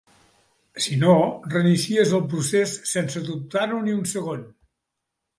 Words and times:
Si 0.85 0.95
no, 1.01 1.11
reinicies 1.51 2.13
el 2.19 2.23
procés 2.31 2.73
sense 2.93 3.21
dubtar-ho 3.27 3.83
ni 3.83 3.93
un 3.99 4.09
segon. 4.13 4.41